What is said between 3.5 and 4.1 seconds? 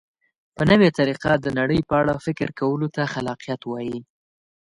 وایي.